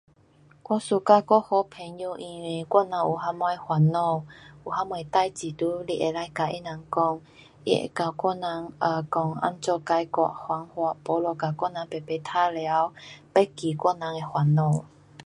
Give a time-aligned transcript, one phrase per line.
[0.67, 4.23] 我 suka 我好朋友因为我若有什么烦恼，
[4.65, 7.13] 有什么事情就是可以跟他人讲，他
[7.65, 10.11] 会跟我人 um 讲怎样解决
[10.47, 10.97] 方法。
[11.03, 12.91] 不就跟我人排排玩耍，
[13.35, 14.85] 忘记我人的烦恼。